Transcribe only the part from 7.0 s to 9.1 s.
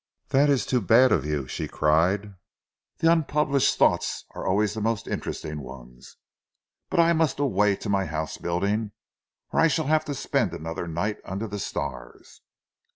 must away to my house building